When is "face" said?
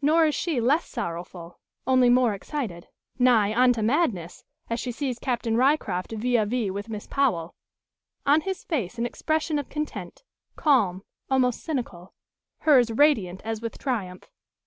8.64-8.96